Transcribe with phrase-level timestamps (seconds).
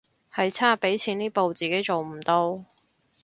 [0.33, 2.63] 係差畀錢呢步自己做唔到